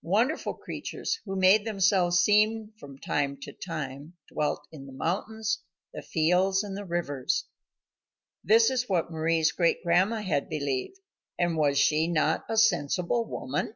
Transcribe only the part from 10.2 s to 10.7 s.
had